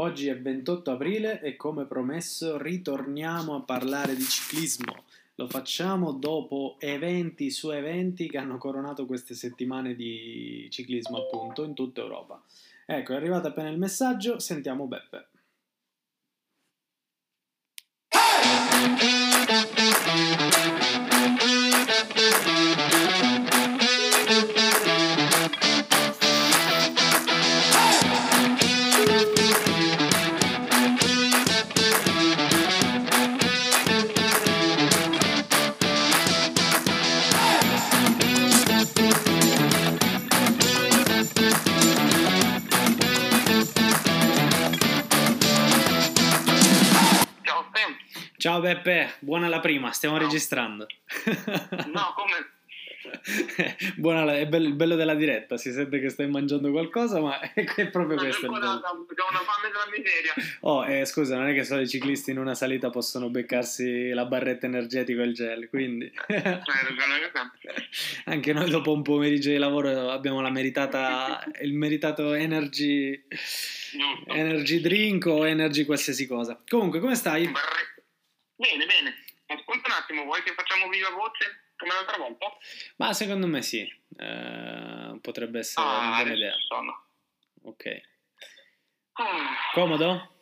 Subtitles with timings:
[0.00, 5.04] Oggi è 28 aprile e come promesso ritorniamo a parlare di ciclismo.
[5.34, 11.74] Lo facciamo dopo eventi su eventi che hanno coronato queste settimane di ciclismo appunto in
[11.74, 12.42] tutta Europa.
[12.86, 15.26] Ecco, è arrivato appena il messaggio, sentiamo Beppe.
[48.40, 50.24] Ciao Beppe, buona la prima, stiamo Ciao.
[50.24, 50.86] registrando.
[51.92, 52.58] No, come?
[53.96, 57.38] Buona la- è bello, il bello della diretta, si sente che stai mangiando qualcosa, ma
[57.38, 60.32] è, è proprio Non questo ho una fame della miseria.
[60.60, 64.24] Oh, eh, scusa, non è che solo i ciclisti in una salita possono beccarsi la
[64.24, 67.88] barretta energetica e il gel, quindi ragione anche te.
[68.24, 73.22] anche noi dopo un pomeriggio di lavoro abbiamo la meritata, il meritato energy,
[74.28, 76.58] energy drink o energy qualsiasi cosa.
[76.66, 77.44] Comunque, come stai?
[77.44, 77.88] Barre-
[78.60, 79.14] Bene, bene.
[79.46, 82.46] Ascolta un attimo, vuoi che facciamo viva voce come l'altra volta?
[82.96, 83.80] Ma secondo me sì,
[84.18, 86.54] Eh, potrebbe essere una Ah, buona adesso idea.
[86.68, 87.04] sono.
[87.62, 88.00] Ok.
[89.14, 90.34] Ah, Comodo?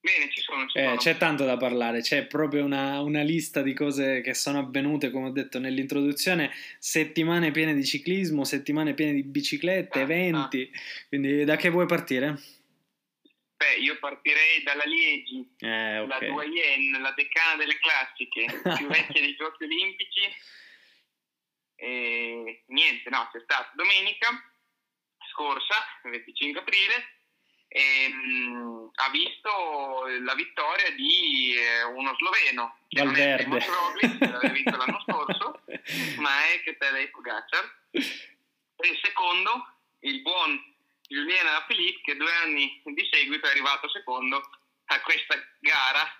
[0.00, 0.96] Bene, ci sono, ci Eh, sono.
[0.96, 5.28] c'è tanto da parlare, c'è proprio una, una lista di cose che sono avvenute, come
[5.28, 10.70] ho detto nell'introduzione, settimane piene di ciclismo, settimane piene di biciclette, Ah, eventi,
[11.08, 12.38] quindi da che vuoi partire?
[13.62, 16.26] Beh, io partirei dalla Liegi, Eh, la ok.
[16.26, 18.44] doyenne, la decana delle classiche,
[18.76, 20.34] più vecchia dei Giochi Olimpici.
[21.76, 24.28] E niente, no, c'è stata domenica
[25.30, 27.18] scorsa, il 25 aprile,
[27.68, 33.64] e, mm, ha visto la vittoria di eh, uno sloveno, che non è Valverde.
[33.64, 35.62] Roglic, che l'aveva vinto l'anno scorso,
[36.18, 37.78] ma è che Tadej Pogacar.
[37.92, 40.71] E secondo, il buon
[41.12, 44.40] Julien Alaphilippe, che due anni di seguito è arrivato secondo
[44.86, 46.16] a questa gara.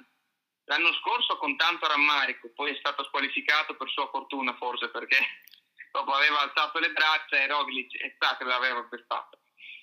[0.65, 5.17] L'anno scorso con tanto rammarico, poi è stato squalificato per sua fortuna forse perché
[5.91, 9.39] dopo aveva alzato le braccia e Roglic stato che l'aveva pestato.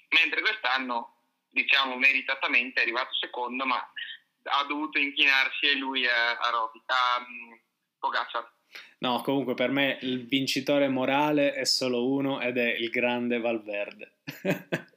[0.09, 3.77] Mentre quest'anno, diciamo meritatamente, è arrivato secondo, ma
[4.43, 7.53] ha dovuto inchinarsi e lui a, a Roglic, a mm,
[7.97, 8.57] Pogacar.
[8.99, 14.18] No, comunque per me il vincitore morale è solo uno ed è il grande Valverde.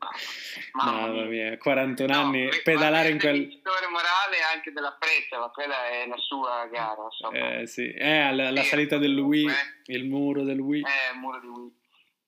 [0.72, 1.50] Mamma Mamma mia.
[1.50, 3.38] mia, 41 No, anni, pedalare in quel...
[3.41, 7.58] vincitore morale anche della freccia, ma quella è la sua gara, insomma.
[7.60, 9.92] Eh sì, eh, la, la salita del Wii, eh.
[9.92, 10.82] il muro del Wii.
[10.82, 11.72] Eh, muro di Wii.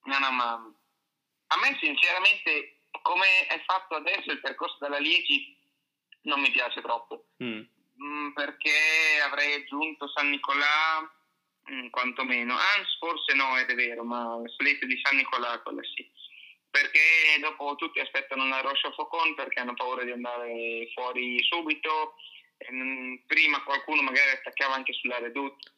[0.05, 5.57] No, no, ma a me sinceramente come è fatto adesso il percorso della Liegi
[6.23, 7.27] non mi piace troppo.
[7.43, 7.63] Mm.
[8.03, 8.71] Mm, perché
[9.25, 11.01] avrei aggiunto San Nicolà
[11.71, 12.55] mm, quantomeno.
[12.55, 16.11] Ans forse no, ed è vero, ma la salita di San Nicolà quella sì.
[16.75, 22.17] Perché dopo tutti aspettano una Roche Faucon perché hanno paura di andare fuori subito.
[22.73, 25.71] Mm, prima qualcuno magari attaccava anche sulla Redoute,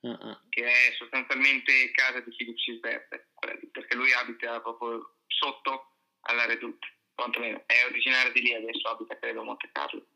[0.00, 0.42] ah.
[0.48, 2.34] che è sostanzialmente casa di
[3.34, 5.92] quella lì, perché lui abita proprio sotto
[6.22, 6.88] alla Redoute.
[7.14, 10.08] Quantomeno è originario di lì, adesso abita credo a Monte Carlo.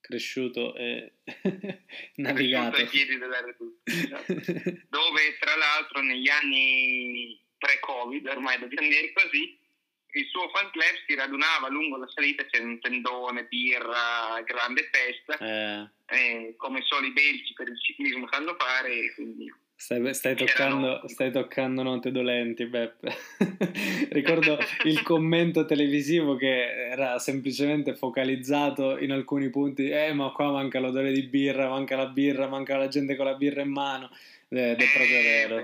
[0.00, 1.82] Cresciuto e Cresciuto
[2.16, 2.76] navigato.
[2.76, 3.82] ai piedi della Redoute.
[3.84, 4.32] esatto.
[4.88, 9.58] dove tra l'altro negli anni pre-Covid, ormai dobbiamo dire così,
[10.12, 15.36] il suo fan club si radunava lungo la salita, c'era un tendone, birra, grande festa,
[15.38, 21.02] Eh, eh, come solo i belgi per il ciclismo sanno fare, quindi stai, stai toccando,
[21.06, 23.14] stai toccando note dolenti, Beppe.
[24.10, 29.90] Ricordo il commento televisivo che era semplicemente focalizzato in alcuni punti.
[29.90, 33.34] Eh, ma qua manca l'odore di birra, manca la birra, manca la gente con la
[33.34, 34.10] birra in mano.
[34.48, 35.62] Ed è proprio Eh, vero.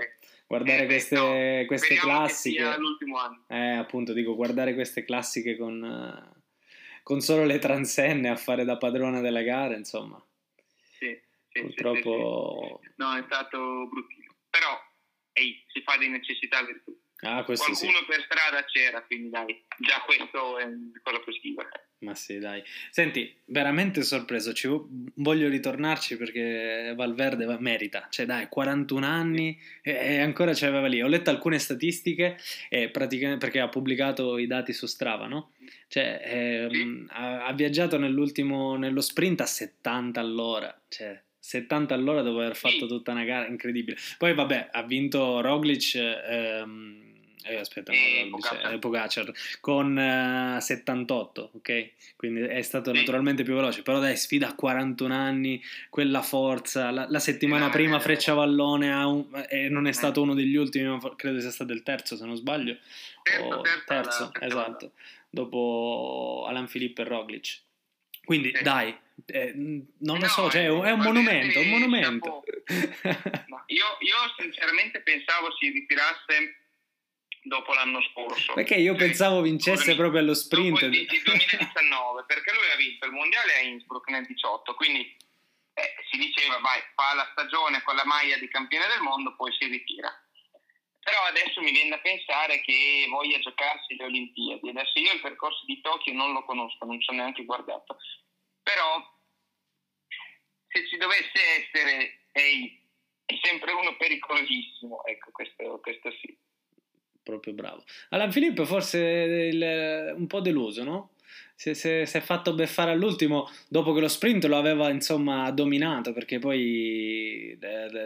[0.52, 2.76] Beh, Guardare eh, beh, queste, no, queste classiche.
[3.48, 6.42] Eh, appunto, dico, guardare queste classiche con, eh,
[7.02, 10.22] con solo le transenne a fare da padrona delle gare, insomma,
[10.98, 11.18] sì,
[11.48, 12.80] sì, purtroppo...
[12.82, 12.94] sì, sì.
[12.96, 14.34] No, è stato bruttino.
[14.50, 14.78] Però,
[15.32, 17.00] ehi, si fa di necessità virtù.
[17.24, 20.66] Ah, questo sì, Qualcuno per strada c'era, quindi dai, già questo è
[21.02, 21.64] cosa positiva.
[22.00, 22.60] ma sì, dai.
[22.90, 29.56] Senti, veramente sorpreso, ci vo- voglio ritornarci perché Valverde va- merita, cioè dai, 41 anni
[29.82, 31.00] e, ancora ce l'aveva lì.
[31.00, 32.38] Ho letto alcune statistiche
[32.68, 35.52] e praticamente perché ha pubblicato i dati su Strava, no?
[35.86, 42.40] Cioè, ehm, ha, ha viaggiato nell'ultimo, nello sprint a 70 all'ora, cioè 70 all'ora dopo
[42.40, 42.86] aver fatto Sì.
[42.88, 43.96] tutta una gara incredibile.
[44.18, 47.10] Poi vabbè, ha vinto Roglic ehm,
[47.44, 48.78] eh, aspetta, e no, Pogacar.
[48.78, 51.90] Pogacar con uh, 78, ok?
[52.16, 52.98] Quindi è stato sì.
[52.98, 57.70] naturalmente più veloce, però dai, sfida a 41 anni, quella forza, la, la settimana no,
[57.70, 62.16] prima Frecciavallone un, e non è stato uno degli ultimi, credo sia stato il terzo
[62.16, 62.76] se non sbaglio.
[63.22, 64.92] Terzo, o, terzo, terzo esatto,
[65.30, 67.60] dopo Alan Filippo e Roglic.
[68.24, 68.62] Quindi sì.
[68.62, 68.96] dai,
[69.26, 72.44] eh, non lo no, so, cioè, è un monumento, un monumento.
[73.66, 76.61] io, io sinceramente pensavo si ritirasse
[77.42, 78.54] dopo l'anno scorso.
[78.54, 80.80] Perché io pensavo vincesse proprio allo sprint.
[80.80, 85.16] Dopo il 2019, perché lui ha vinto il mondiale a Innsbruck nel 18, quindi
[85.74, 89.52] eh, si diceva vai, fa la stagione con la maglia di campione del mondo, poi
[89.58, 90.10] si ritira.
[91.02, 94.68] Però adesso mi viene da pensare che voglia giocarsi le Olimpiadi.
[94.68, 97.96] Adesso io il percorso di Tokyo non lo conosco, non ci ho neanche guardato.
[98.62, 99.02] Però
[100.68, 102.80] se ci dovesse essere, ehi,
[103.24, 105.04] è sempre uno pericolosissimo.
[105.04, 106.38] Ecco, questo, questo sì
[107.22, 107.84] proprio bravo.
[108.10, 111.10] Alan Filippo forse il, un po' deluso, no?
[111.54, 117.56] Si, è fatto beffare all'ultimo dopo che lo sprint lo aveva insomma dominato perché poi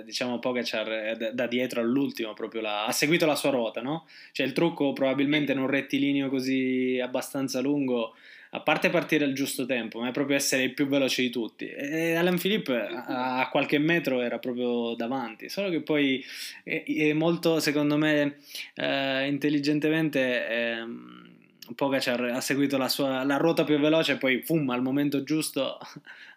[0.04, 4.06] diciamo Pogacar da dietro all'ultimo proprio la, ha seguito la sua ruota no?
[4.32, 8.14] cioè il trucco probabilmente in un rettilineo così abbastanza lungo
[8.56, 11.68] a parte partire al giusto tempo, ma è proprio essere il più veloce di tutti.
[11.68, 16.24] E Alan Philippe a, a qualche metro era proprio davanti, solo che poi
[16.64, 18.38] è, molto, secondo me,
[18.74, 20.48] eh, intelligentemente.
[20.48, 20.84] Eh,
[21.74, 25.76] Pogacar ha seguito la, sua, la ruota più veloce e poi fum, al momento giusto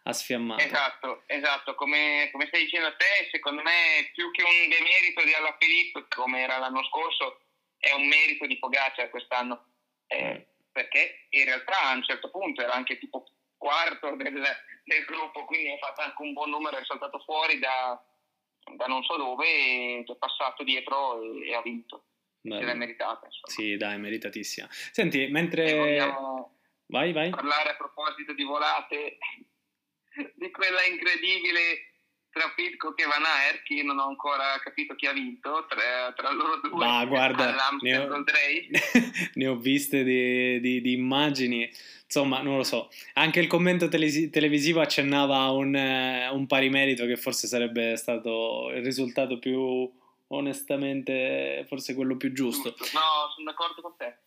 [0.03, 0.63] ha sfiammato.
[0.63, 5.55] Esatto, esatto, come, come, stai dicendo te, secondo me più che un demerito di Alla
[5.59, 7.41] Filippo come era l'anno scorso,
[7.77, 9.65] è un merito di Pogacar quest'anno.
[10.07, 13.25] Eh, perché in realtà a un certo punto era anche tipo
[13.57, 14.41] quarto del,
[14.83, 18.01] del gruppo, quindi ha fatto anche un buon numero, è saltato fuori da,
[18.75, 22.05] da non so dove, è passato dietro e, e ha vinto.
[22.41, 22.61] Bello.
[22.61, 23.25] Se l'è meritata.
[23.25, 23.47] Insomma.
[23.47, 24.67] Sì, dai, meritatissima.
[24.69, 25.97] Senti, mentre...
[26.85, 27.29] Vai, vai.
[27.29, 29.17] Parlare a proposito di volate,
[30.33, 31.88] di quella incredibile
[32.31, 36.13] tra Pitcock e Van Aert, che io non ho ancora capito chi ha vinto tra,
[36.15, 36.85] tra loro due.
[36.85, 38.23] Ma guarda, ne ho,
[39.33, 41.69] ne ho, viste di, di, di, immagini,
[42.03, 42.89] insomma, non lo so.
[43.13, 47.95] Anche il commento telesi- televisivo accennava a un, uh, un pari merito che forse sarebbe
[47.95, 49.91] stato il risultato più
[50.27, 52.75] onestamente, forse quello più giusto.
[52.93, 54.17] No, sono d'accordo con te.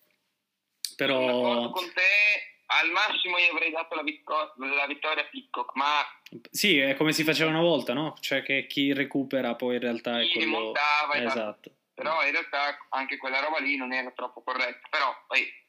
[0.97, 1.19] Però...
[1.19, 5.75] Sono d'accordo con te al massimo io avrei dato la, vittor- la, vittoria a Pitcock,
[5.75, 6.05] ma...
[6.51, 8.17] Sì, è come si faceva una volta, no?
[8.21, 10.59] Cioè che chi recupera poi in realtà è quello...
[10.59, 11.71] montava, esatto.
[11.95, 15.61] Però in realtà anche quella roba lì non era troppo corretta, però poi...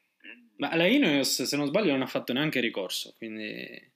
[0.56, 3.92] Ma la Ineos, se non sbaglio, non ha fatto neanche ricorso, quindi...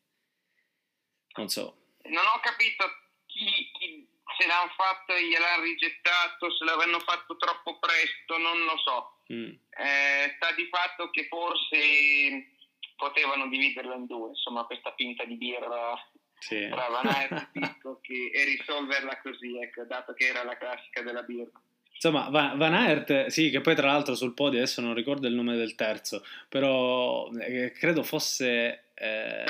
[1.37, 1.95] Non so.
[2.03, 2.85] Non ho capito
[3.27, 4.09] chi, chi
[4.39, 9.19] se l'hanno fatto e gliel'hanno rigettato, se l'avranno fatto troppo presto, non lo so.
[9.33, 9.53] Mm.
[9.71, 12.57] Eh, sta di fatto che forse
[12.99, 15.95] potevano dividerla in due, insomma questa pinta di birra
[16.39, 16.69] sì.
[16.69, 21.63] tra Van Aert e, e risolverla così, ecco, dato che era la classica della birra.
[21.93, 25.57] Insomma, Van Aert, sì, che poi tra l'altro sul podio adesso non ricordo il nome
[25.57, 29.45] del terzo, però eh, credo fosse eh,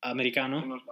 [0.00, 0.82] americano.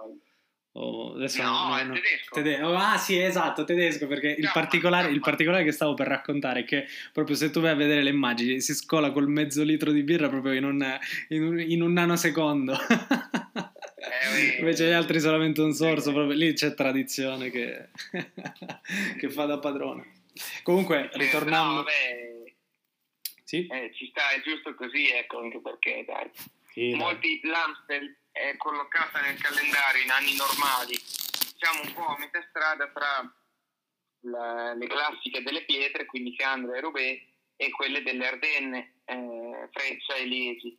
[0.75, 2.33] Oh, adesso no, non, è tedesco.
[2.33, 6.61] Tede- oh, ah sì, esatto, tedesco, perché il, particolare, il, particolare, che stavo per raccontare
[6.61, 9.91] è che proprio se tu vai a vedere le immagini si scola col mezzo litro
[9.91, 10.99] di birra proprio in un,
[11.29, 12.73] in un, in un nanosecondo.
[12.73, 17.89] Eh, Invece gli altri solamente un sorso, proprio lì c'è tradizione che,
[19.19, 20.21] che fa da padrone.
[20.63, 21.69] Comunque, ritornando...
[21.69, 22.33] No, vabbè,
[23.43, 23.67] sì?
[23.67, 26.31] Eh, ci sta, è giusto così, ecco, anche perché dai.
[26.71, 32.43] Sì, Molti l'Amstel è collocata nel calendario in anni normali, siamo un po' a metà
[32.49, 33.33] strada tra
[34.21, 37.21] la, le classiche delle pietre, quindi Fiandre e Roubaix,
[37.55, 40.77] e quelle delle Ardenne, eh, Freccia e Liegi.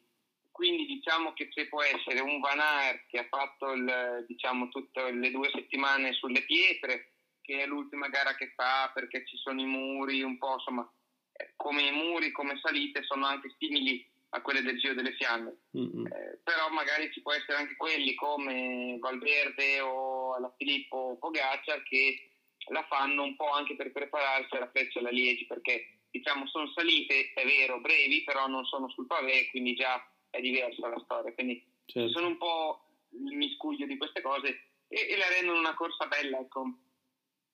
[0.51, 5.13] Quindi diciamo che ci può essere un Van Aert che ha fatto il, diciamo, tutte
[5.13, 9.67] le due settimane sulle pietre, che è l'ultima gara che fa perché ci sono i
[9.67, 10.89] muri, un po' insomma,
[11.33, 15.57] eh, come i muri, come salite, sono anche simili a quelle del Giro delle Fiamme.
[15.77, 16.07] Mm-hmm.
[16.07, 22.31] Eh, però magari ci può essere anche quelli come Valverde o alla Filippo Pogacar che
[22.69, 27.33] la fanno un po' anche per prepararsi alla Freccia alla Liegi perché diciamo sono salite,
[27.33, 31.33] è vero, brevi, però non sono sul pavé, quindi già è diversa la storia.
[31.33, 32.11] Quindi certo.
[32.11, 34.49] sono un po' il miscuglio di queste cose
[34.89, 36.39] e, e la rendono una corsa bella.
[36.39, 36.79] Ecco.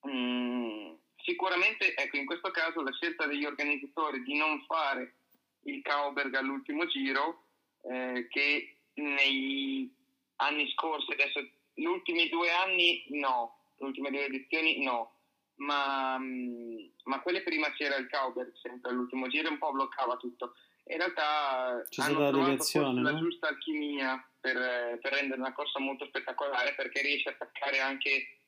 [0.08, 5.16] Mm, sicuramente, ecco, in questo caso la scelta degli organizzatori di non fare
[5.62, 7.44] il Kauberg all'ultimo giro,
[7.82, 9.90] eh, che negli
[10.36, 11.40] anni scorsi, adesso
[11.74, 15.16] gli ultimi due anni no, le ultime due edizioni no,
[15.56, 20.54] ma, ma quelle prima c'era il Cowberg sempre all'ultimo giro e un po' bloccava tutto.
[20.86, 23.02] In realtà C'è hanno trovato no?
[23.02, 28.38] la giusta alchimia per, per rendere una corsa molto spettacolare perché riesce a attaccare anche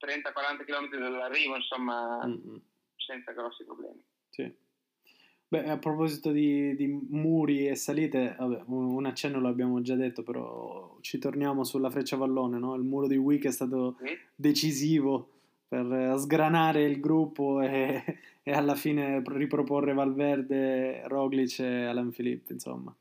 [0.00, 2.56] 30-40 km dall'arrivo, insomma, Mm, mm,
[2.96, 4.02] senza grossi problemi.
[4.30, 4.64] sì.
[5.48, 10.98] Beh, a proposito di, di muri e salite, vabbè, un accenno l'abbiamo già detto, però
[11.02, 12.74] ci torniamo sulla freccia vallone, no?
[12.74, 13.96] Il muro di Wick è stato
[14.34, 15.30] decisivo
[15.68, 18.02] per sgranare il gruppo e,
[18.42, 22.96] e alla fine pr- riproporre Valverde, Roglic e Alan Philippe, insomma.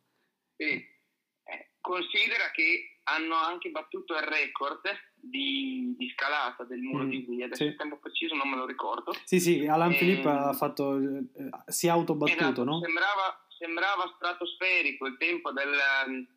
[0.56, 0.66] Sì.
[0.66, 4.82] Eh, considera che hanno anche battuto il record
[5.29, 7.70] di, di scalata del muro Mm, di Wii, adesso sì.
[7.70, 9.13] il tempo preciso non me lo ricordo.
[9.24, 11.24] Sì, sì, Alan Ehm, Philippe ha fatto, eh,
[11.67, 12.79] si è autobattuto, Esatto, no?
[12.79, 16.27] sembrava, sembrava stratosferico il tempo del-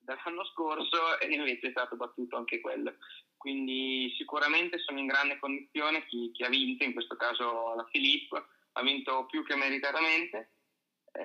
[0.00, 2.94] dell'anno scorso e invece è stato battuto anche quello.
[3.36, 8.42] Quindi sicuramente sono in grande condizione chi, chi ha vinto, in questo caso la Filippo,
[8.72, 10.52] ha vinto più che meritatamente,
[11.12, 11.22] eh,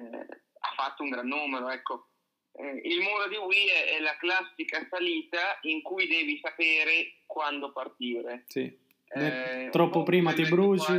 [0.60, 1.70] ha fatto un gran numero.
[1.70, 2.10] Ecco.
[2.56, 7.72] Eh, il muro di Wii è, è la classica salita in cui devi sapere quando
[7.72, 8.44] partire.
[8.48, 8.82] Sì.
[9.08, 10.94] Eh, troppo prima ti bruci.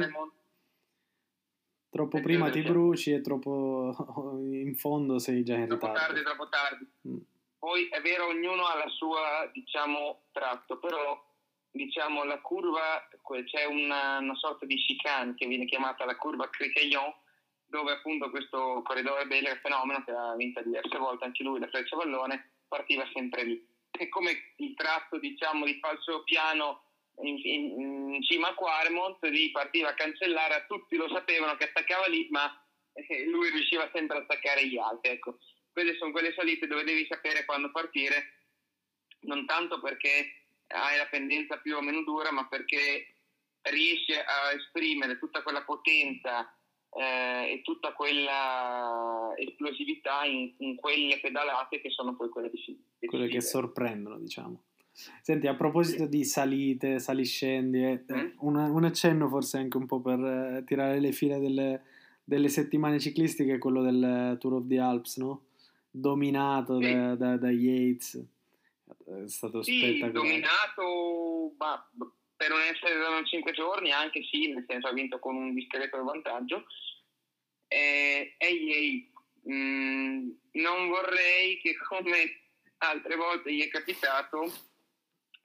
[1.90, 3.94] Troppo Eh, prima ti bruci e troppo
[4.42, 6.06] in fondo sei già in troppo ritardo.
[6.06, 6.86] tardi, troppo tardi.
[7.08, 7.18] Mm.
[7.58, 11.18] Poi è vero, ognuno ha la sua, diciamo, tratto, però
[11.70, 13.08] diciamo la curva,
[13.46, 17.12] c'è una, una sorta di chicane che viene chiamata la curva Criqueillon,
[17.74, 21.96] dove appunto questo corridore belga fenomeno, che ha vinto diverse volte anche lui la freccia
[21.96, 23.66] vallone, partiva sempre lì.
[23.90, 26.84] È come il tratto, diciamo, di falso piano
[27.22, 32.06] in, in- in cima a Quaremont, lì partiva a cancellare, tutti lo sapevano che attaccava
[32.06, 32.46] lì, ma
[32.92, 35.38] eh, lui riusciva sempre a attaccare gli altri, ecco
[35.72, 38.44] quelle sono quelle salite dove devi sapere quando partire,
[39.22, 43.16] non tanto perché hai la pendenza più o meno dura, ma perché
[43.62, 46.48] riesci a esprimere tutta quella potenza
[46.96, 52.82] eh, e tutta quella esplosività in, in quelle pedalate che sono poi quelle decisive.
[53.06, 54.62] Quelle che sorprendono, diciamo.
[55.22, 58.30] Senti, a proposito di salite, saliscendi, eh, Mm.
[58.40, 61.82] un, un accenno forse anche un po' per eh, tirare le file delle,
[62.22, 65.46] delle settimane cliclistiche, quello del Tour of the Alps, no?
[65.90, 66.84] Dominato Sì.
[66.92, 68.24] da, da- da Yates,
[69.06, 70.12] è stato Sì, spettacolare.
[70.12, 71.90] dominato ma,
[72.36, 76.02] per non essere da 5 giorni, anche sì, nel senso ha vinto con un discreto
[76.02, 76.66] vantaggio.
[77.68, 79.12] Eh, e Yates,
[79.48, 82.40] mm, non vorrei che come
[82.78, 84.52] altre volte gli è capitato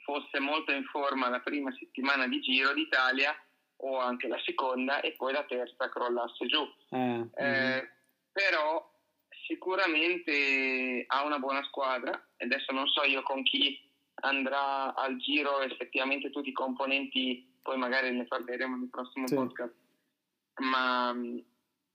[0.03, 3.36] fosse molto in forma la prima settimana di Giro d'Italia
[3.81, 6.67] o anche la seconda e poi la terza crollasse giù.
[6.89, 7.27] Eh.
[7.36, 7.89] Eh,
[8.31, 8.91] però
[9.46, 13.79] sicuramente ha una buona squadra e adesso non so io con chi
[14.21, 19.35] andrà al giro effettivamente tutti i componenti poi magari ne parleremo nel prossimo Sì.
[19.35, 19.73] podcast
[20.61, 21.43] ma mh,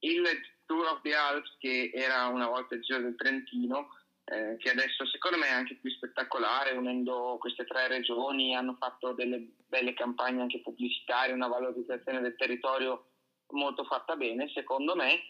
[0.00, 0.23] il
[0.66, 3.88] Tour of the Alps che era una volta il giro del Trentino
[4.26, 9.12] eh, che adesso secondo me è anche più spettacolare unendo queste tre regioni hanno fatto
[9.12, 13.11] delle belle campagne anche pubblicitarie una valorizzazione del territorio
[13.52, 15.21] molto fatta bene secondo me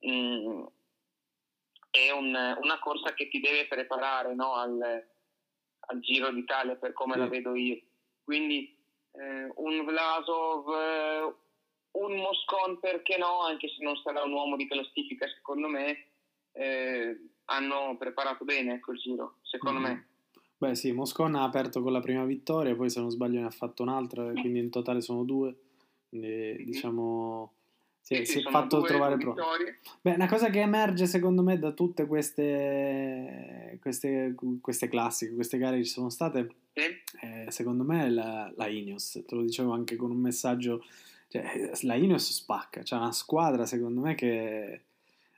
[0.00, 0.64] mh,
[1.90, 5.06] è un- una corsa che ti deve preparare no, al,
[5.86, 7.18] al Giro d'Italia per come Sì.
[7.18, 7.80] la vedo io.
[8.24, 8.76] Quindi
[9.12, 11.34] eh, un Vlasov, eh,
[11.92, 16.06] un Moscon perché no, anche se non sarà un uomo di classifica secondo me,
[16.52, 19.84] eh, hanno preparato bene ecco, il Giro, secondo Mhm.
[19.86, 20.06] me.
[20.58, 23.50] Beh sì, Moscon ha aperto con la prima vittoria, poi se non sbaglio ne ha
[23.50, 25.54] fatto un'altra, quindi in totale sono due.
[26.08, 27.52] Quindi diciamo
[28.06, 29.78] si si è fatto trovare vittorie.
[30.00, 35.78] Beh, una cosa che emerge secondo me da tutte queste, queste, queste classiche, queste gare
[35.78, 36.82] che ci sono state, Sì.
[37.26, 39.22] eh, secondo me è la, la Ineos.
[39.26, 40.84] Te lo dicevo anche con un messaggio,
[41.28, 44.80] cioè, la Ineos spacca, c'è una squadra secondo me che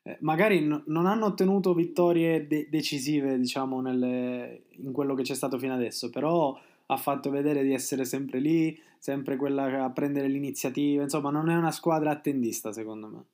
[0.03, 5.35] eh, magari no- non hanno ottenuto vittorie de- decisive, diciamo, nelle- in quello che c'è
[5.35, 6.59] stato fino adesso, però
[6.91, 11.55] ha fatto vedere di essere sempre lì, sempre quella a prendere l'iniziativa, insomma, non è
[11.55, 13.25] una squadra attendista secondo me.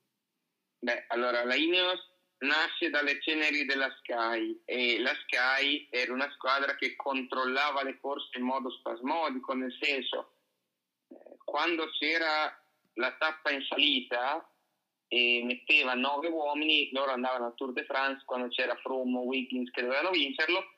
[0.80, 6.75] Beh, allora la Ineos nasce dalle ceneri della Sky e la Sky era una squadra
[6.75, 10.34] che controllava le corse in modo spasmodico, nel senso
[11.08, 12.52] eh, quando c'era
[12.94, 14.46] la tappa in salita
[15.06, 19.70] e metteva nove uomini, loro andavano al Tour de France quando c'era Froome o Wiggins
[19.70, 20.74] che dovevano vincerlo,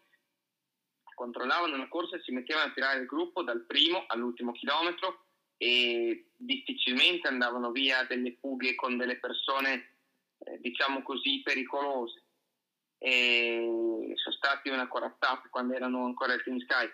[1.16, 5.24] controllavano la corsa e si mettevano a tirare il gruppo dal primo all'ultimo chilometro
[5.56, 9.96] e difficilmente andavano via delle fughe con delle persone
[10.38, 12.22] eh, diciamo così pericolose
[12.98, 16.88] e sono stati una corazzata quando erano ancora il Team Sky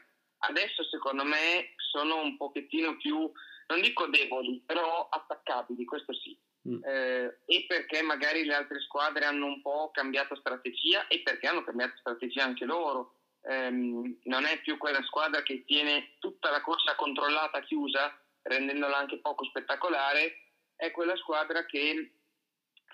[0.45, 3.31] adesso secondo me sono un pochettino più
[3.73, 6.39] non dico deboli, però attaccabili, questo sì.
[6.69, 6.85] Mm.
[6.85, 11.65] Eh, e perché magari le altre squadre hanno un po' cambiato strategia e perché hanno
[11.65, 13.17] cambiato strategia anche loro.
[13.45, 19.19] Eh, non è più quella squadra che tiene tutta la corsa controllata chiusa, rendendola anche
[19.19, 22.13] poco spettacolare, è quella squadra che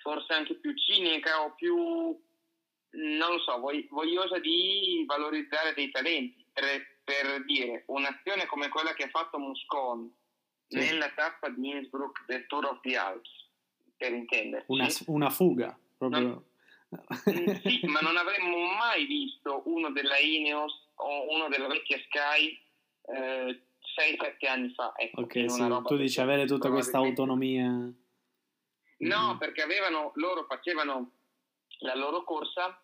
[0.00, 6.46] forse è anche più cinica o più, non lo so, vogliosa di valorizzare dei talenti.
[6.52, 6.64] Per,
[7.04, 10.12] per dire, un'azione come quella che ha fatto Moscon
[10.66, 10.76] sì.
[10.76, 13.30] nella tappa di Innsbruck del Tour of the Alps,
[13.96, 14.66] per intenderci.
[14.68, 16.20] Una, una fuga, proprio.
[16.20, 16.44] Non,
[17.24, 22.58] sì, ma non avremmo mai visto uno della Ineos o uno della vecchia Sky
[23.14, 23.62] eh,
[23.98, 24.92] 6-7 anni fa.
[24.96, 27.70] Ecco, ok, sì, tu dici avere tutta questa autonomia.
[28.98, 29.38] No, mm.
[29.38, 31.12] perché avevano, loro facevano
[31.80, 32.82] la loro corsa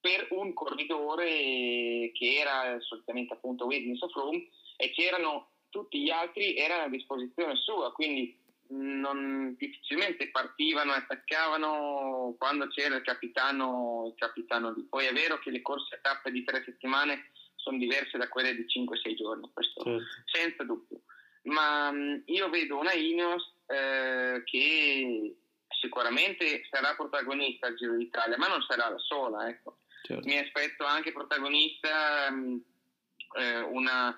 [0.00, 4.36] per un corridore che era solitamente appunto Wiggins of Room
[4.76, 8.36] e c'erano tutti gli altri erano a disposizione sua, quindi
[8.68, 14.84] non, difficilmente partivano e attaccavano quando c'era il capitano, il capitano lì.
[14.84, 18.54] Poi è vero che le corse a tappe di tre settimane sono diverse da quelle
[18.54, 20.04] di 5-6 giorni, questo certo.
[20.24, 21.02] senza dubbio.
[21.44, 21.92] Ma
[22.26, 25.36] io vedo una Ineos eh, che
[25.80, 29.48] sicuramente sarà protagonista al Giro d'Italia, ma non sarà la sola.
[29.48, 29.78] Ecco.
[30.02, 30.26] Certo.
[30.26, 34.16] Mi aspetto anche protagonista eh, una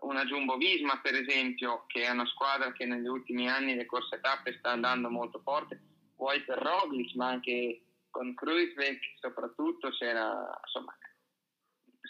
[0.00, 4.20] una Jumbo Visma per esempio, che è una squadra che negli ultimi anni le corse
[4.20, 5.80] tappe sta andando molto forte,
[6.16, 10.96] vuoi per Roglic, ma anche con Kruisbeck soprattutto c'era, insomma,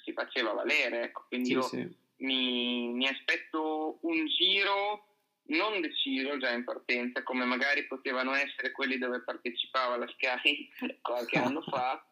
[0.02, 1.25] si faceva valere, ecco.
[1.28, 1.99] quindi sì, io sì.
[2.18, 5.06] Mi, mi, aspetto un giro
[5.44, 10.68] non deciso già in partenza, come magari potevano essere quelli dove partecipava la Sky
[11.00, 12.04] qualche anno fa,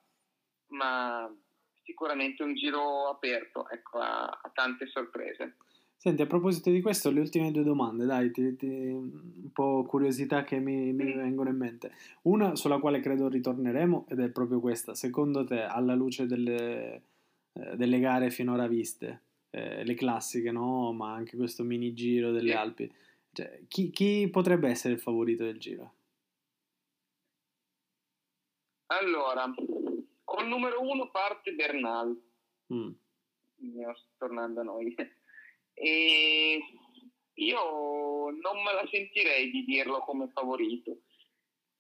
[0.68, 1.30] ma
[1.84, 5.56] sicuramente un giro aperto ecco, a, a tante sorprese.
[6.00, 10.44] Senti, a proposito di questo, le ultime due domande, dai, ti, ti, un po' curiosità
[10.44, 11.92] che mi, mi, vengono in mente.
[12.22, 14.94] Una sulla quale credo ritorneremo ed è proprio questa.
[14.94, 17.02] Secondo te, alla luce delle,
[17.52, 20.92] eh, delle gare finora viste, eh, le classiche, no?
[20.92, 22.88] Ma anche questo mini giro delle Alpi,
[23.32, 25.94] cioè, chi, chi, potrebbe essere il favorito del giro?
[28.86, 29.52] Allora,
[30.22, 32.16] col numero uno parte Bernal.
[32.72, 32.90] Mm.
[34.16, 34.94] Tornando a noi.
[35.80, 36.60] E
[37.34, 40.98] io non me la sentirei di dirlo come favorito.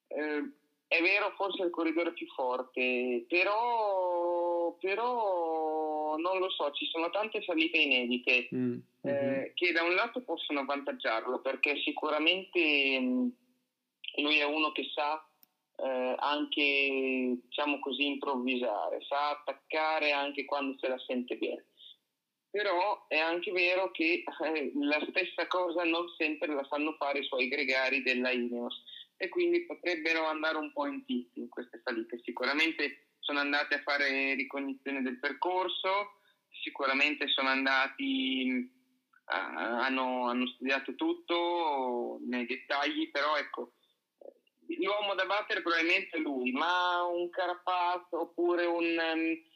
[0.08, 0.52] Eh,
[0.88, 7.10] è vero, forse è il corridore più forte, però, però non lo so, ci sono
[7.10, 8.78] tante salite inedite mm.
[9.02, 9.44] eh, mm-hmm.
[9.54, 13.28] che da un lato possono avvantaggiarlo perché sicuramente mh, mm,
[14.22, 15.22] lui è uno che sa
[15.76, 21.66] eh, anche, diciamo così, improvvisare, sa attaccare anche quando se la sente bene
[22.58, 27.24] però è anche vero che eh, la stessa cosa non sempre la fanno fare i
[27.24, 28.82] suoi gregari della Ineos
[29.16, 32.20] e quindi potrebbero andare un po' in tilt in queste salite.
[32.24, 36.18] Sicuramente sono andati a fare ricognizione del percorso,
[36.64, 43.74] sicuramente sono andati, uh, hanno, hanno, studiato tutto nei dettagli, però ecco,
[44.66, 49.46] l'uomo da battere probabilmente è lui, ma un Carapaz oppure un...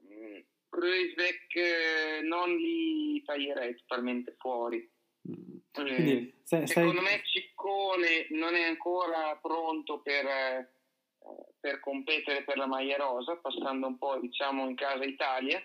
[0.00, 0.46] Um,
[0.78, 4.88] Kruisbeck eh, non li taglierei totalmente fuori.
[5.28, 5.56] Mm.
[5.72, 7.16] Quindi, eh, se, secondo sei...
[7.16, 10.70] me Ciccone non è ancora pronto per, eh,
[11.58, 15.60] per, competere per la maglia rosa, passando un po' diciamo in casa Italia.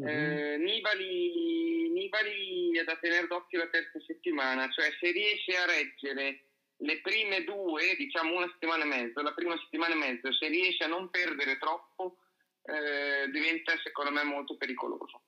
[0.00, 0.08] Mm-hmm.
[0.08, 6.44] Eh, Nibali, Nibali è da tenere d'occhio la terza settimana, cioè se riesce a reggere
[6.82, 10.84] le prime due, diciamo una settimana e mezzo, la prima settimana e mezzo, se riesce
[10.84, 12.16] a non perdere troppo,
[12.70, 15.22] eh, diventa secondo me molto pericoloso.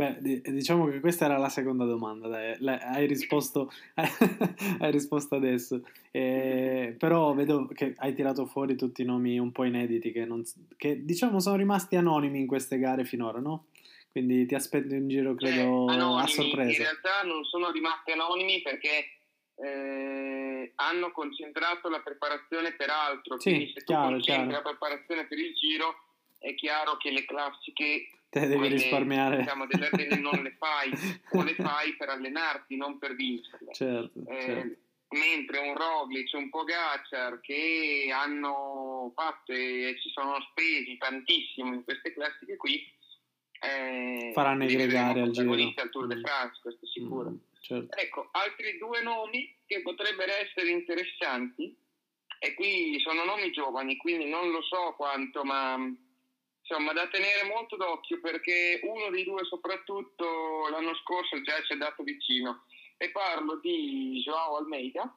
[0.00, 2.56] Beh, diciamo che questa era la seconda domanda, dai.
[2.80, 5.82] hai, risposto, hai risposto adesso.
[6.10, 10.42] Eh, però vedo che hai tirato fuori tutti i nomi un po' inediti che, non,
[10.78, 13.66] che, diciamo sono rimasti anonimi in queste gare finora, no?
[14.10, 16.70] Quindi ti aspetto in giro, credo, eh, anonimi, a sorpresa.
[16.70, 19.18] In realtà non sono rimasti anonimi perché
[19.56, 23.38] eh, hanno concentrato la preparazione per altro.
[23.38, 24.50] Sì, quindi se chiaro, tu chiaro.
[24.50, 25.94] la preparazione per il giro
[26.40, 30.90] è chiaro che le classiche te devi risparmiare diciamo, delle Ardenne non le fai
[31.32, 34.78] o le fai per allenarti non per vincerle certo, eh, certo.
[35.10, 42.12] mentre un Roglic un Pogacar che hanno fatto e si sono spesi tantissimo in queste
[42.14, 42.82] classiche qui
[43.62, 46.22] eh, faranno i gregari al giro al Tour de mm.
[46.22, 47.98] France questo sicuro mm, certo.
[47.98, 51.76] ecco altri due nomi che potrebbero essere interessanti
[52.42, 55.76] e qui sono nomi giovani quindi non lo so quanto ma
[56.70, 61.76] insomma da tenere molto d'occhio perché uno dei due soprattutto l'anno scorso già ci è
[61.76, 62.64] dato vicino
[62.96, 65.12] e parlo di Joao Almeida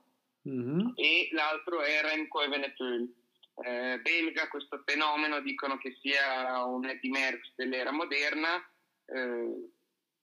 [0.50, 0.89] mm-hmm.
[0.96, 3.13] e l'altro è Remco Evenepoel.
[3.56, 8.58] Eh, belga, questo fenomeno dicono che sia un Eddie Merckx dell'era moderna,
[9.06, 9.70] eh,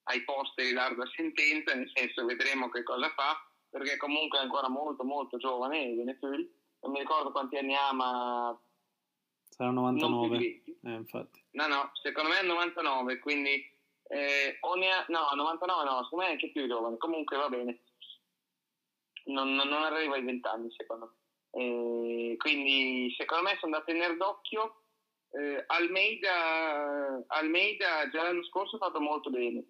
[0.05, 5.05] ai posteri larga sentenza, nel senso vedremo che cosa fa, perché comunque è ancora molto
[5.05, 8.61] molto giovane Evenepoel, non mi ricordo quanti anni ha, ma...
[9.61, 11.45] Sarà 99, eh, infatti.
[11.51, 13.63] No, no, secondo me è 99, quindi...
[14.09, 15.05] Eh, ha...
[15.09, 17.81] no, 99 no, secondo me è anche più giovane, comunque va bene.
[19.25, 21.13] Non, non, non arriva ai 20 anni, secondo
[21.53, 21.63] me.
[21.63, 24.85] Eh, quindi secondo me sono da tenere d'occhio.
[25.33, 29.63] Eh, Almeida, Almeida già l'anno scorso ha fatto molto bene,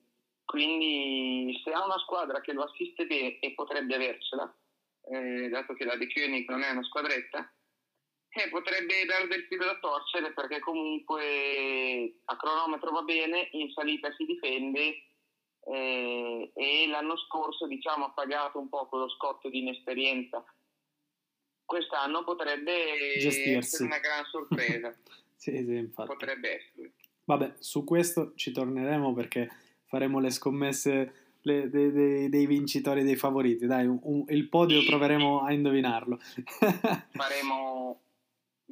[0.44, 4.57] quindi se ha una squadra che lo assiste bene e potrebbe avercela,
[5.11, 7.53] eh, dato che la De Koenig non è una squadretta,
[8.33, 14.12] eh, potrebbe dare del filo da torcere perché comunque a cronometro va bene, in salita
[14.16, 15.05] si difende
[15.66, 20.45] eh, e l'anno scorso diciamo, ha pagato un po' quello scotto di inesperienza
[21.71, 22.73] quest'anno potrebbe
[23.21, 23.53] Gestirsi.
[23.53, 24.93] essere una gran sorpresa.
[25.37, 26.09] sì, sì, infatti.
[26.09, 26.93] Potrebbe essere.
[27.25, 29.49] Vabbè, su questo ci torneremo perché
[29.85, 31.12] faremo le scommesse
[31.43, 33.66] le, dei, dei, dei, vincitori, dei favoriti.
[33.66, 34.87] Dai, un, un, il podio sì.
[34.87, 36.19] proveremo a indovinarlo.
[37.14, 38.01] Faremo,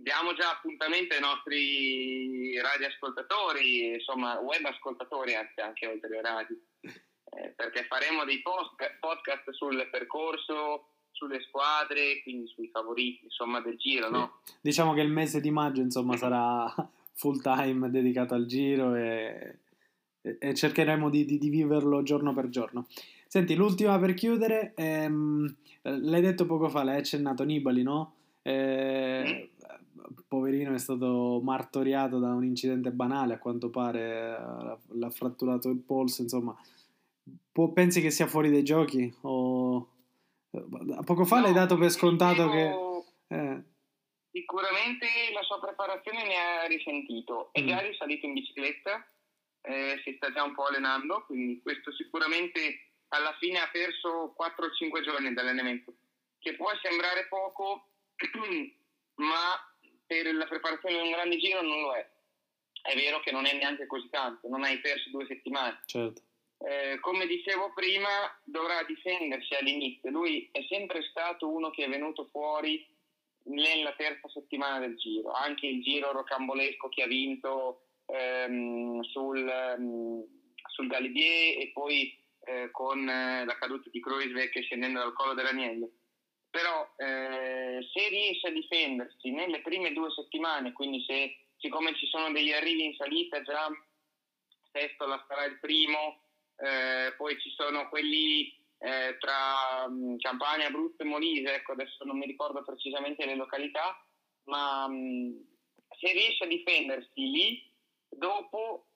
[0.03, 7.53] diamo già appuntamento ai nostri radioascoltatori, insomma, web ascoltatori anche, anche oltre ai radio, eh,
[7.57, 14.09] perché faremo dei post, podcast sul percorso sulle squadre, quindi sui favoriti insomma, del giro.
[14.09, 14.41] No?
[14.61, 16.73] Diciamo che il mese di maggio insomma, sarà
[17.15, 19.59] full time dedicato al giro e,
[20.21, 22.87] e cercheremo di, di, di, viverlo giorno per giorno.
[23.27, 28.15] Senti, l'ultima per chiudere, ehm, l'hai detto poco fa, l'hai accennato Nibali, no?
[28.43, 29.51] Eh,
[30.29, 34.39] poverino è stato martoriato da un incidente banale, a quanto pare
[34.93, 36.55] l'ha fratturato il polso, insomma.
[37.75, 39.93] pensi che sia fuori dai giochi o
[41.05, 43.37] Poco fa no, l'hai dato per scontato dicevo, che...
[43.37, 43.63] Eh.
[44.31, 47.51] Sicuramente la sua preparazione ne ha risentito.
[47.53, 47.67] È mm.
[47.67, 49.07] già risalito in bicicletta,
[49.63, 55.03] eh, si sta già un po' allenando, quindi questo sicuramente alla fine ha perso 4-5
[55.03, 55.95] giorni di allenamento,
[56.39, 57.89] che può sembrare poco,
[59.17, 59.68] ma
[60.09, 62.05] per la preparazione di un grande giro non lo è.
[62.83, 65.83] È vero che non è neanche così tanto, non hai perso due settimane.
[65.87, 66.23] Certo
[66.59, 68.09] eh, come dicevo prima,
[68.43, 70.11] dovrà difendersi all'inizio.
[70.11, 72.85] Lui è sempre stato uno che è venuto fuori
[73.45, 80.25] nella terza settimana del giro, anche il giro rocambolesco che ha vinto ehm, sul, um,
[80.67, 85.91] sul Galibier e poi eh, con eh, la caduta di Kruisbeck scendendo dal collo dell'agnello.
[86.59, 92.33] Però eh, se riesce a difendersi nelle prime due settimane, quindi se siccome ci sono
[92.33, 93.69] degli arrivi in salita già
[94.73, 96.21] Sestola sarà il primo,
[96.57, 102.05] eh, poi ci sono quelli eh, tra mh, mm, Campania, Abruzzo e Molise, ecco adesso
[102.05, 103.97] non mi ricordo precisamente le località,
[104.47, 105.31] ma mm,
[105.97, 107.73] se riesce a difendersi lì,
[108.09, 108.87] dopo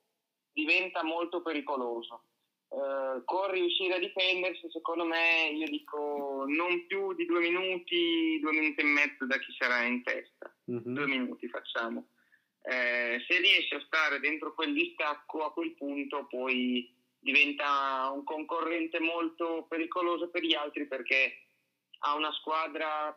[0.52, 2.24] diventa molto pericoloso.
[2.72, 8.52] Uh, con riuscire a difendersi, secondo me, io dico non più di due minuti, due
[8.52, 10.50] minuti e mezzo da chi sarà in testa.
[10.70, 10.94] Mm-hmm.
[10.94, 12.06] Due minuti facciamo.
[12.62, 19.00] Eh, se riesce a stare dentro quel distacco, a quel punto poi diventa un concorrente
[19.00, 21.42] molto pericoloso per gli altri perché
[21.98, 23.14] ha una squadra,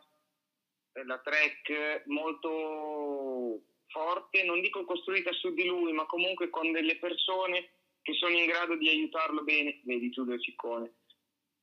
[0.92, 6.98] eh, la Trek, molto forte, non dico costruita su di lui, ma comunque con delle
[6.98, 7.70] persone
[8.06, 10.92] che sono in grado di aiutarlo bene, vedi tu del Ciccone.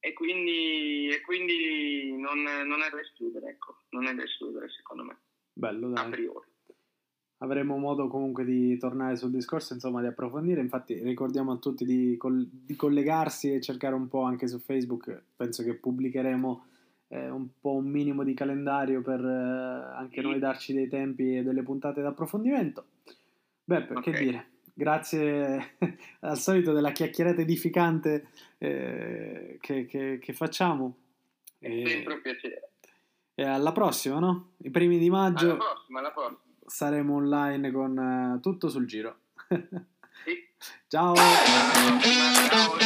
[0.01, 5.05] E quindi, e quindi non, non, è da escludere, ecco, non è da escludere secondo
[5.05, 5.17] me.
[5.53, 6.05] Bello, dai.
[6.05, 6.51] A priori
[7.37, 10.59] avremo modo comunque di tornare sul discorso, insomma, di approfondire.
[10.59, 15.23] Infatti, ricordiamo a tutti di, col- di collegarsi e cercare un po' anche su Facebook.
[15.35, 16.65] Penso che pubblicheremo
[17.09, 21.43] eh, un po' un minimo di calendario per eh, anche noi darci dei tempi e
[21.43, 22.85] delle puntate d'approfondimento.
[23.63, 24.01] Beh, okay.
[24.01, 24.51] che dire.
[24.73, 25.75] Grazie
[26.21, 30.97] al solito della chiacchierata edificante eh, che, che, che, facciamo.
[31.59, 32.69] È sempre un piacere.
[33.35, 34.53] E alla prossima, no?
[34.57, 35.51] I primi di maggio.
[35.51, 39.17] Alla prossima, alla prossima saremo online con uh, tutto sul giro.
[39.47, 40.47] sì.
[40.87, 41.13] Ciao.
[41.15, 42.81] Ciao.